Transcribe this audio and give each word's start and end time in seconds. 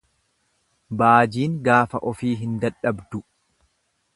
Baajiin 1.01 1.59
gaafa 1.67 2.01
ofii 2.13 2.33
hin 2.41 2.57
dadhabdu. 2.65 3.23